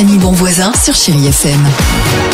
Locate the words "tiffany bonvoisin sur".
0.00-0.94